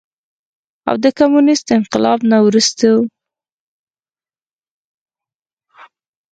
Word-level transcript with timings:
او 0.89 0.95
د 1.03 1.05
کميونسټ 1.19 1.67
انقلاب 1.79 2.19
نه 2.31 2.37
وروستو 2.45 2.91